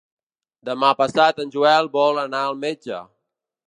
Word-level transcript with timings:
Demà 0.69 0.89
passat 1.03 1.43
en 1.45 1.55
Joel 1.59 1.93
vol 2.01 2.25
anar 2.27 2.45
al 2.49 2.61
metge. 2.69 3.05